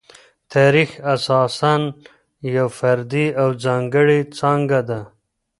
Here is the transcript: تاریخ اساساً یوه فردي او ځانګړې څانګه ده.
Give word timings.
تاریخ 0.53 0.89
اساساً 1.13 1.73
یوه 2.55 2.69
فردي 2.79 3.25
او 3.41 3.49
ځانګړې 3.63 4.19
څانګه 4.37 4.79
ده. 4.89 5.01